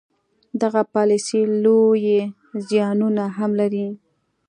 دغه 0.61 0.81
پالیسي 0.93 1.41
لوی 1.63 2.15
زیانونه 2.67 3.23
هم 3.37 3.51
لري. 3.59 3.87